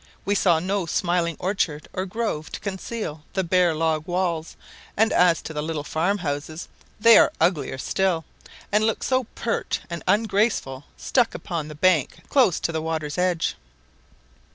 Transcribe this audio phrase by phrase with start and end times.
[0.25, 4.55] We saw no smiling orchard or grove to conceal the bare log walls;
[4.97, 6.67] and as to the little farm houses,
[6.99, 8.25] they are uglier still,
[8.71, 13.53] and look so pert and ungraceful stuck upon the bank close to the water's edge.